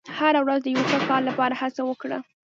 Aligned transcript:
•هره 0.17 0.39
ورځ 0.45 0.59
د 0.63 0.67
یو 0.75 0.83
ښه 0.89 0.99
کار 1.09 1.21
لپاره 1.29 1.53
هڅه 1.61 1.81
وکړه. 1.85 2.17